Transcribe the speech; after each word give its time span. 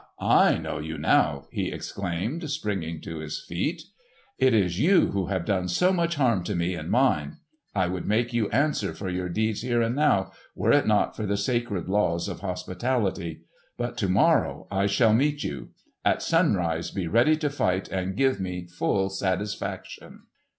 I 0.19 0.57
know 0.57 0.79
you 0.79 0.97
now!" 0.97 1.45
he 1.51 1.71
exclaimed, 1.71 2.49
springing 2.49 3.01
to 3.01 3.19
his 3.19 3.39
feet. 3.39 3.83
"It 4.39 4.51
is 4.51 4.79
you 4.79 5.11
who 5.11 5.27
have 5.27 5.45
done 5.45 5.67
so 5.67 5.93
much 5.93 6.15
harm 6.15 6.43
to 6.45 6.55
me 6.55 6.73
and 6.73 6.89
mine! 6.89 7.37
I 7.75 7.85
would 7.85 8.07
make 8.07 8.33
you 8.33 8.49
answer 8.49 8.95
for 8.95 9.09
your 9.09 9.29
deeds 9.29 9.61
here 9.61 9.83
and 9.83 9.95
now, 9.95 10.31
were 10.55 10.71
it 10.71 10.87
not 10.87 11.15
for 11.15 11.27
the 11.27 11.37
sacred 11.37 11.87
laws 11.87 12.27
of 12.27 12.39
hospitality. 12.39 13.41
But 13.77 13.95
to 13.97 14.09
morrow 14.09 14.67
I 14.71 14.87
shall 14.87 15.13
meet 15.13 15.43
you! 15.43 15.69
At 16.03 16.23
sunrise 16.23 16.89
be 16.89 17.07
ready 17.07 17.35
to 17.37 17.51
fight 17.51 17.87
and 17.89 18.17
give 18.17 18.39
me 18.39 18.65
full 18.65 19.11
satisfaction!" 19.11 20.21